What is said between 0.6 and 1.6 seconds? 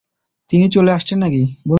চলে আসছেন নাকি?